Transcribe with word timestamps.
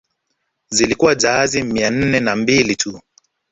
Zilikuwa 0.69 1.15
jahazi 1.15 1.63
mia 1.63 1.89
nne 1.89 2.19
na 2.19 2.35
mbili 2.35 2.75
tu 2.75 3.01